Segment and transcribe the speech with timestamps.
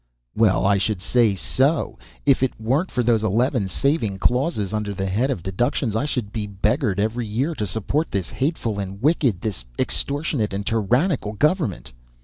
[0.35, 1.99] "Well, I should say so!
[2.25, 6.31] If it weren't for those eleven saving clauses under the head of 'Deductions' I should
[6.31, 11.91] be beggared every year to support this hateful and wicked, this extortionate and tyrannical government."